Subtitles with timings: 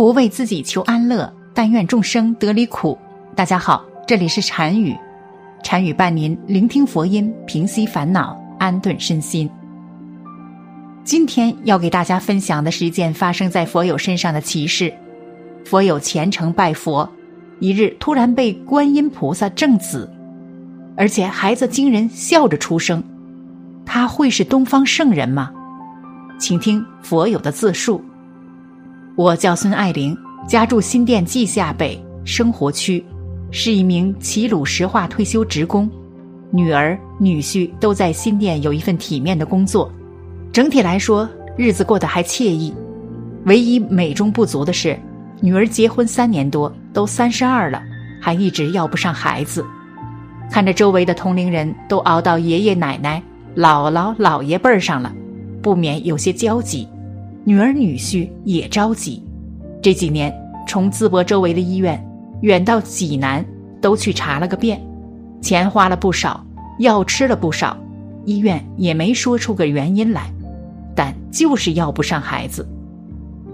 [0.00, 2.96] 不为自己求安乐，但愿众生得离苦。
[3.36, 4.96] 大家好，这里是禅语，
[5.62, 9.46] 禅语伴您聆听佛音，平息烦恼，安顿身心。
[11.04, 14.90] 今天要给大家分享的是一件发生在佛友身上的奇事。
[15.66, 17.06] 佛友虔诚拜佛，
[17.58, 20.10] 一日突然被观音菩萨正子，
[20.96, 23.04] 而且孩子惊人笑着出生。
[23.84, 25.52] 他会是东方圣人吗？
[26.38, 28.02] 请听佛友的自述。
[29.16, 30.16] 我叫孙爱玲，
[30.48, 33.04] 家住新店稷下北生活区，
[33.50, 35.90] 是一名齐鲁石化退休职工，
[36.50, 39.92] 女儿女婿都在新店有一份体面的工作，
[40.52, 42.72] 整体来说日子过得还惬意。
[43.44, 44.98] 唯一美中不足的是，
[45.40, 47.82] 女儿结婚三年多，都三十二了，
[48.20, 49.64] 还一直要不上孩子。
[50.50, 53.22] 看着周围的同龄人都熬到爷爷奶奶、
[53.56, 55.12] 姥姥姥爷辈儿上了。
[55.62, 56.88] 不免有些焦急，
[57.44, 59.22] 女儿女婿也着急。
[59.82, 60.34] 这几年
[60.68, 62.02] 从淄博周围的医院
[62.42, 63.44] 远到济南，
[63.80, 64.80] 都去查了个遍，
[65.40, 66.44] 钱花了不少，
[66.78, 67.76] 药吃了不少，
[68.24, 70.30] 医院也没说出个原因来，
[70.94, 72.68] 但就是要不上孩子。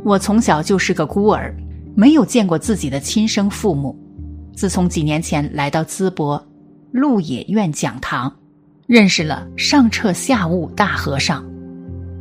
[0.04, 1.56] 我从小就是个孤儿，
[1.94, 3.96] 没有见过自己的亲生父母。
[4.54, 6.44] 自从几年前来到淄博
[6.90, 8.32] 鹿野院讲堂，
[8.86, 11.44] 认识了上彻下悟大和尚。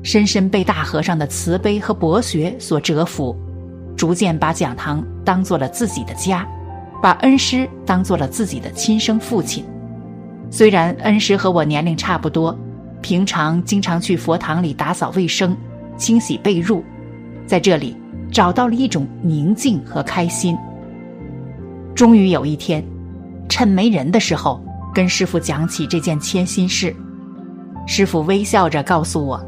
[0.06, 3.36] 深深被大和尚的慈悲和博学所折服，
[3.98, 6.48] 逐渐把讲堂当做了自己的家，
[7.02, 9.66] 把恩师当做了自己的亲生父亲。
[10.52, 12.56] 虽然恩师和我年龄差不多，
[13.02, 15.58] 平常经常去佛堂里打扫卫生、
[15.98, 16.84] 清洗被褥，
[17.48, 17.98] 在这里
[18.32, 20.56] 找到了一种宁静和开心。
[21.96, 22.86] 终于有一天，
[23.50, 26.96] 趁没人的时候，跟师傅讲起这件千心事，
[27.88, 29.44] 师傅微笑着告诉我。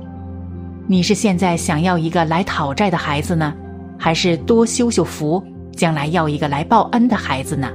[0.89, 3.53] 你是现在想要一个来讨债的孩子呢，
[3.99, 5.43] 还是多修修福，
[5.75, 7.69] 将来要一个来报恩的孩子呢？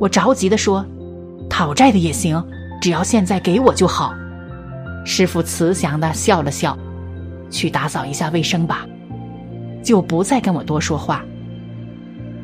[0.00, 0.84] 我着急的说
[1.48, 2.44] ：“讨债的也行，
[2.82, 4.12] 只要现在给我就好。”
[5.06, 6.76] 师傅慈祥的笑了笑，
[7.48, 8.84] 去打扫一下卫生吧，
[9.80, 11.24] 就不再跟我多说话。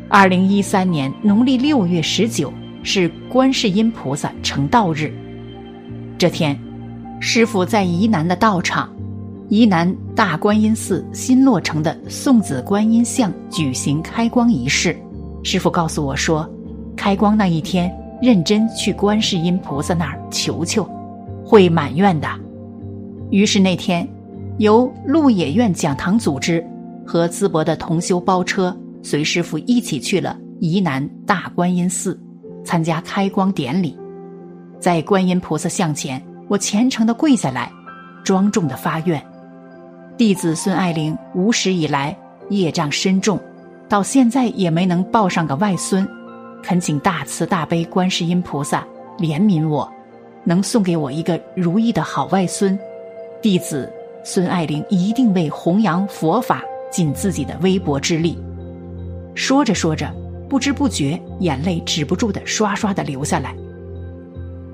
[0.08, 2.52] 二零一三年农历六月十九
[2.84, 5.12] 是观世音菩萨成道日，
[6.16, 6.56] 这天，
[7.20, 8.88] 师傅在沂南的道场。
[9.48, 14.96] 沂南大观音寺新落成的送子观音像举行开光仪式，
[15.44, 16.48] 师傅告诉我说，
[16.96, 20.84] 开光那一天认真去观世音菩萨那儿求求，
[21.44, 22.28] 会满愿的。
[23.30, 24.08] 于是那天，
[24.58, 26.64] 由鹿野院讲堂组织
[27.06, 32.20] 和淄博的同修包车，随师傅一起去了沂南大观音寺，
[32.64, 33.96] 参加开光典礼。
[34.80, 37.70] 在观音菩萨像前，我虔诚的跪下来，
[38.24, 39.22] 庄重的发愿。
[40.18, 42.16] 弟子孙爱玲无始以来
[42.48, 43.38] 业障深重，
[43.86, 46.08] 到现在也没能抱上个外孙，
[46.62, 48.82] 恳请大慈大悲观世音菩萨
[49.18, 49.86] 怜悯我，
[50.42, 52.78] 能送给我一个如意的好外孙。
[53.42, 53.92] 弟子
[54.24, 58.38] 孙爱玲一定为弘扬佛法尽自己的微薄之力。
[59.34, 60.10] 说着说着，
[60.48, 63.54] 不知不觉眼泪止不住的刷刷的流下来。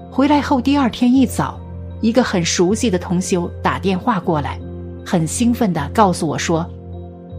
[0.09, 1.59] 回来后第二天一早，
[2.01, 4.57] 一个很熟悉的同修打电话过来。
[5.05, 6.69] 很兴奋地告诉我说：“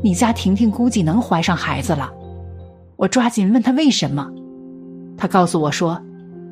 [0.03, 2.11] 你家婷婷估计能怀上孩子了。”
[2.95, 4.29] 我抓紧问他为什么，
[5.17, 6.01] 他告诉我说：“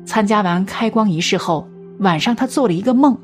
[0.04, 1.66] 参加完开光仪式后，
[2.00, 3.16] 晚上他做了一个梦，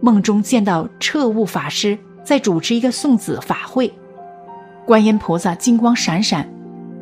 [0.00, 3.92] 梦中见到彻悟法师在主持一个送子法会，
[4.86, 6.48] 观音菩萨金光闪闪，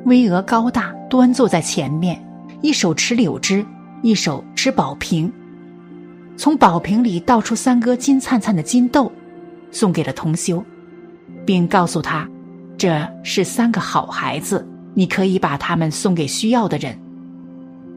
[0.05, 2.23] 巍峨高大，端坐在前面，
[2.63, 3.67] 一手持柳枝，
[4.03, 5.31] 一手持宝瓶，
[6.37, 9.11] 从宝瓶里倒出三颗金灿灿的金豆。”
[9.71, 10.65] 送给了同修，
[11.45, 12.29] 并告诉他，
[12.77, 16.99] 这是三个好孩子，你可以把他们送给需要的人。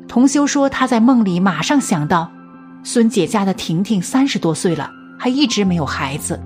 [0.08, 2.30] 同修说，他在梦里马上想到，
[2.84, 6.38] 孙姐家的婷婷三十多岁了，还一直没有孩子，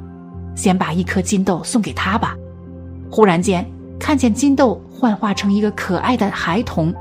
[0.56, 2.36] 先把一颗金豆送给她吧。
[3.10, 3.66] 忽然间，
[4.00, 6.94] 看见金豆幻化成一个可爱的孩童，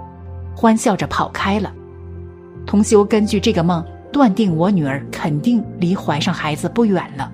[0.56, 1.72] 欢笑着跑开了。
[2.64, 7.30] 同修根据这个梦，断定我女儿肯定离怀上孩子不远了。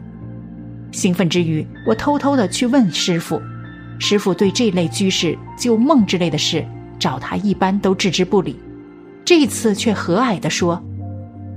[0.92, 3.40] 兴奋之余，我偷偷的去问师傅，
[3.98, 6.64] 师傅对这类居士救梦之类的事，
[6.98, 8.58] 找他一般都置之不理，
[9.24, 10.82] 这次却和蔼的说：“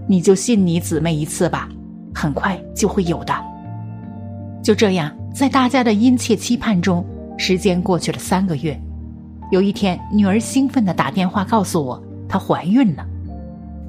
[0.08, 1.68] 你就信你姊妹一次吧，
[2.14, 3.34] 很快就会有的。”
[4.64, 7.06] 就这样，在大家的殷切期盼中，
[7.38, 8.80] 时间过去了三个月。
[9.52, 13.06] 有一天，女儿兴奋的打电话告诉我，她怀孕了，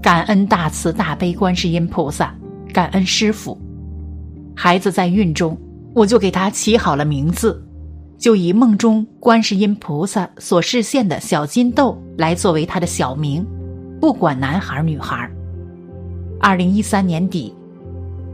[0.03, 2.35] 感恩大慈大悲观世音菩萨，
[2.73, 3.59] 感恩师傅。
[4.55, 5.59] 孩子在孕中，
[5.95, 7.63] 我就给他起好了名字，
[8.17, 13.45] 就以梦中观世音菩萨所示现的小金豆来作为他的小名，
[14.01, 15.29] 不管男孩女孩。
[16.41, 17.55] 二零一三年底，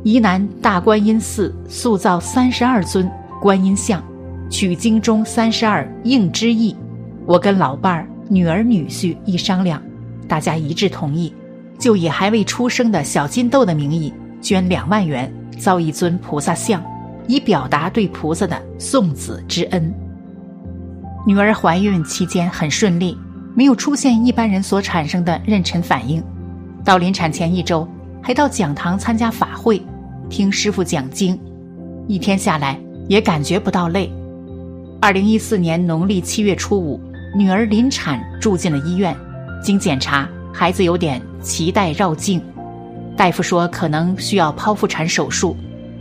[0.04, 4.02] 沂南大观音寺塑造三十二尊观音像，
[4.50, 6.76] 取经中三十二应之意。
[7.26, 9.82] 我跟老伴儿、女儿、女婿一商量，
[10.26, 11.32] 大家一致同意，
[11.78, 16.82] 就以还未出生的小金豆的名义捐两万元造一尊菩萨像，
[17.26, 19.92] 以表达对菩萨的送子之恩。
[21.26, 23.16] 女儿怀孕期间很顺利，
[23.54, 26.22] 没有出现一般人所产生的妊娠反应。
[26.84, 27.86] 到临产前一周，
[28.22, 29.82] 还到讲堂参加法会，
[30.30, 31.38] 听师傅讲经，
[32.06, 34.10] 一天下来也感觉不到累。
[34.98, 36.98] 二零一四年农历七月初五，
[37.36, 39.14] 女儿临产住进了医院，
[39.62, 42.42] 经检查，孩子有点脐带绕颈，
[43.20, 45.54] 大夫说可能需要剖腹产手术，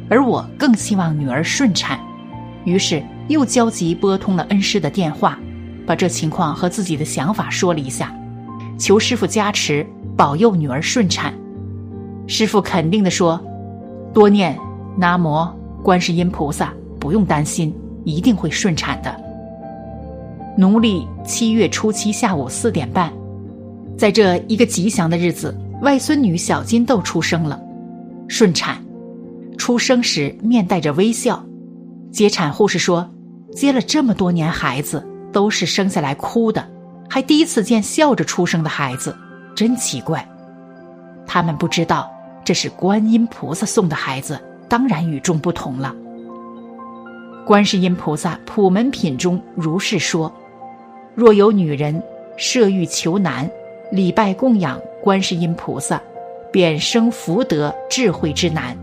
[0.10, 2.00] 而我更希望女儿顺产，
[2.63, 5.38] 于是又焦急拨通了恩师的电话，
[5.86, 8.16] 把这情况和自己的想法说了一下，
[8.77, 9.86] 求师傅加持。
[10.16, 11.33] 保佑女儿顺产，
[12.25, 13.38] 师傅肯定的说
[14.13, 14.57] ：“多念
[14.98, 15.45] 南无
[15.83, 17.75] 观世音菩萨，不用担心，
[18.06, 19.13] 一定会顺产的。”
[20.57, 23.12] 农历七月初七下午四点半，
[23.98, 27.59] 在这一个吉祥的日子，外孙女小金豆出生了，
[28.27, 28.77] 顺产。
[29.57, 31.43] 出生时面带着微笑，
[32.11, 33.09] 接产护士说
[33.55, 36.65] ：“接了这么多年孩子，都是生下来哭的，
[37.09, 39.15] 还第一次见笑着出生的孩子。”
[39.55, 40.25] 真奇怪，
[41.27, 42.09] 他们不知道
[42.45, 44.39] 这是观音菩萨送的孩子，
[44.69, 45.93] 当然与众不同了。
[47.45, 50.33] 观世音菩萨普门品中如是说：
[51.15, 52.01] 若有女人
[52.37, 53.49] 设欲求男，
[53.91, 56.01] 礼拜供养观世音菩萨，
[56.51, 58.75] 便生福德智慧之男；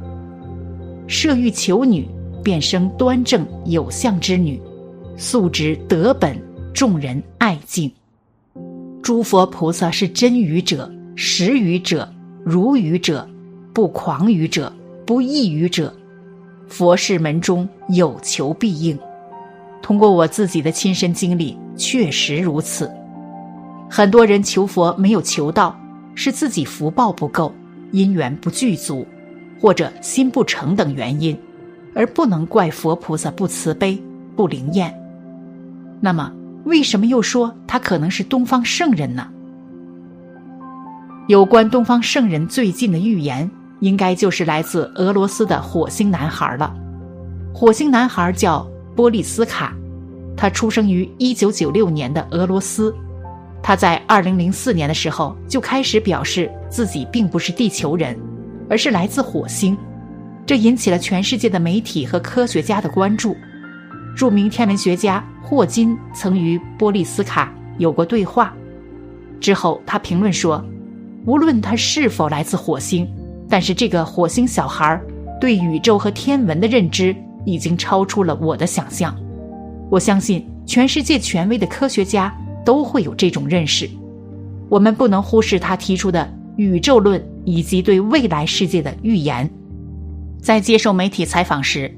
[1.06, 2.08] 设欲求女，
[2.42, 4.60] 便生端正有相之女，
[5.16, 6.40] 素质德本，
[6.74, 7.90] 众人爱敬。
[9.02, 12.08] 诸佛菩萨是真语者、实语者、
[12.44, 13.28] 如语者、
[13.72, 14.72] 不狂语者、
[15.04, 15.94] 不异语者。
[16.68, 18.98] 佛事门中有求必应。
[19.80, 22.90] 通过我自己的亲身经历，确实如此。
[23.88, 25.78] 很多人求佛没有求到，
[26.16, 27.54] 是自己福报不够、
[27.92, 29.06] 因缘不具足，
[29.60, 31.38] 或者心不诚等原因，
[31.94, 34.02] 而不能怪佛菩萨不慈悲、
[34.34, 34.92] 不灵验。
[36.00, 36.32] 那么。
[36.64, 39.28] 为什么又说他可能是东方圣人呢？
[41.28, 43.48] 有关东方圣人最近的预言，
[43.78, 46.74] 应该就是来自俄罗斯的火星男孩了。
[47.54, 49.76] 火星男孩叫波利斯卡，
[50.36, 52.92] 他出生于一九九六年的俄罗斯。
[53.66, 58.16] 他在二零零四年的时候就开始表示自己并不是地球人，
[58.70, 59.76] 而是来自火星，
[60.46, 63.36] 这引起了全世界的媒体和科学家的关注。
[64.16, 65.20] 著名天文学家。
[65.42, 68.52] 霍金曾与波利斯卡有过对话，
[69.40, 70.64] 之后他评论说
[71.24, 73.08] ：“无论他是否来自火星，
[73.48, 75.00] 但是这个火星小孩
[75.40, 77.14] 对宇宙和天文的认知
[77.44, 79.16] 已经超出了我的想象。
[79.88, 82.32] 我相信全世界权威的科学家
[82.66, 83.88] 都会有这种认识。
[84.68, 89.48] 我们不能忽视他提出的宇宙论以及对未来世界的预言。”
[90.42, 91.90] 在接受媒体采访时，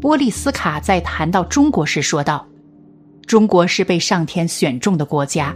[0.00, 2.44] 波利斯卡在谈到中国时说道。
[3.26, 5.54] 中国是被上天选中的国家，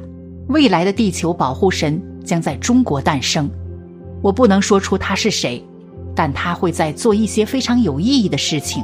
[0.48, 3.50] 未来的地球保护神将在中国诞生。
[4.22, 5.62] 我不能说出他是谁，
[6.14, 8.82] 但他会在做一些非常有意义的事情。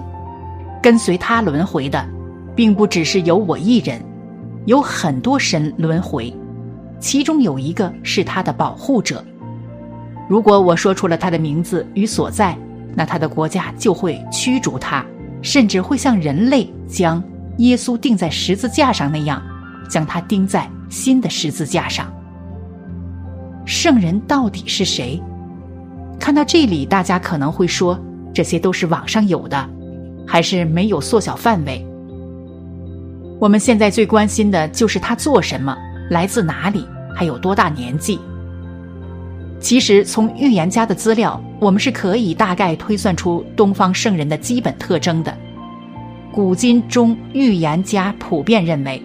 [0.83, 2.07] 跟随他轮回的，
[2.55, 3.99] 并不只是有我一人，
[4.67, 6.35] 有很多神轮回，
[6.99, 9.25] 其中有一个是他的保护者。
[10.29, 12.57] 如果我说出了他的名字与所在，
[12.95, 15.05] 那他的国家就会驱逐他，
[15.43, 17.23] 甚至会像人类将。
[17.59, 19.41] 耶稣钉在十字架上那样，
[19.89, 22.13] 将他钉在新的十字架上。
[23.65, 25.23] 圣人到底是谁？
[26.19, 27.97] 看到这里，大家可能会说，
[28.33, 29.69] 这些都是网上有的，
[30.27, 31.87] 还是没有缩小范围。
[33.45, 35.77] 我们现在最关心的就是他做什么，
[36.09, 36.83] 来自哪里，
[37.15, 38.19] 还有多大年纪。
[39.61, 45.37] 其实，从预言家的资料，我们是可以大概推算出东方圣人的基本特征的。
[46.33, 49.03] 古今中预言家普遍认为，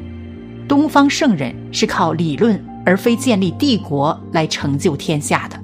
[0.69, 5.59] 东方圣人是靠理论而非建立帝国来成就天下的。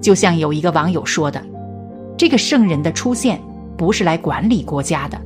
[0.00, 1.44] 就像有一个网友说的
[2.16, 3.40] ：“这个圣人的出现
[3.76, 5.20] 不是来管理国家的，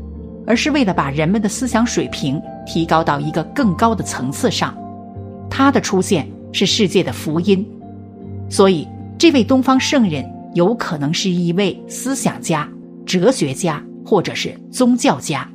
[0.46, 4.76] 而是为了把人们的思想水平提高到一个更高的层次上。
[5.50, 7.66] 他的出现是世界的福音，
[8.48, 8.86] 所以
[9.18, 10.24] 这位东方圣人
[10.54, 12.68] 有可能是一位思想家、
[13.06, 15.48] 哲学家。”或者是宗教家，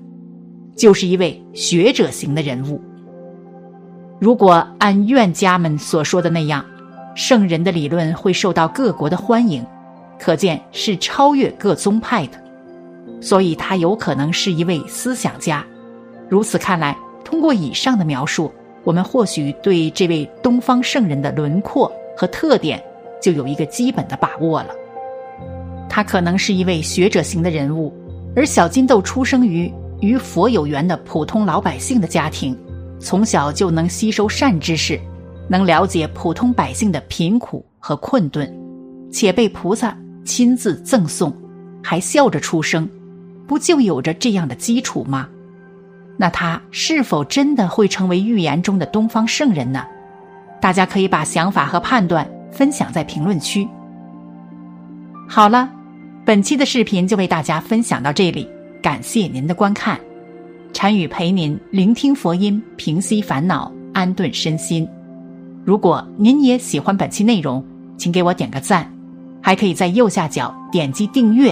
[0.75, 2.81] 就是一位学者型的人物。
[4.19, 6.65] 如果按院家们所说的那样，
[7.13, 9.63] 圣人的理论会受到各国的欢迎，
[10.17, 12.43] 可见是超越各宗派的，
[13.21, 15.65] 所以他有可能是一位思想家。
[16.29, 18.51] 如此看来，通过以上的描述，
[18.83, 22.81] 我们或许对这位东方圣人的轮廓和特点
[23.21, 24.69] 就有一个基本的把握了。
[25.89, 27.93] 他可能是一位学者型的人物，
[28.35, 32.57] 而小金豆出生于与佛有缘的普通老百姓的家庭，
[32.99, 34.99] 从小就能吸收善知识，
[35.47, 38.49] 能了解普通百姓的贫苦和困顿，
[39.11, 41.35] 且被菩萨亲自赠送，
[41.83, 42.87] 还笑着出生，
[43.49, 45.27] 不就有着这样的基础吗？
[46.17, 49.83] 那他是否真的会成为预言中的东方圣人呢？
[50.61, 53.67] 大家可以把想法和判断分享在评论区。
[55.27, 55.67] 好了，
[56.23, 58.47] 本期的视频就为大家分享到这里，
[58.83, 59.99] 感谢您的观看。
[60.71, 64.87] 禅语陪您聆听佛音，平息烦恼，安顿身心。
[65.65, 67.65] 如果您也喜欢本期内容，
[67.97, 68.87] 请给我点个赞，
[69.41, 71.51] 还可以在右下角点击订阅